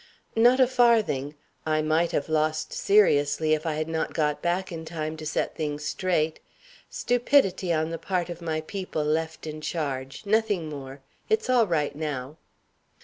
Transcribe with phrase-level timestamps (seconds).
[0.35, 1.35] "Not a farthing.
[1.63, 5.53] I might have lost seriously, if I had not got back in time to set
[5.53, 6.39] things straight.
[6.89, 11.01] Stupidity on the part of my people left in charge nothing more.
[11.29, 12.37] It's all right now."